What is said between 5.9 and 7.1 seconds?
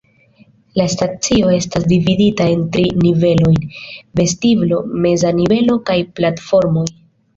kaj platformoj.